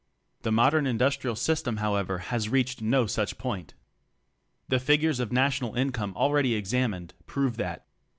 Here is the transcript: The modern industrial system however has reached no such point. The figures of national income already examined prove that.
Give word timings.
The 0.41 0.51
modern 0.51 0.87
industrial 0.87 1.35
system 1.35 1.77
however 1.77 2.17
has 2.33 2.49
reached 2.49 2.81
no 2.81 3.05
such 3.05 3.37
point. 3.37 3.75
The 4.67 4.79
figures 4.79 5.19
of 5.19 5.31
national 5.31 5.75
income 5.75 6.13
already 6.17 6.55
examined 6.55 7.13
prove 7.27 7.55
that. 7.57 7.85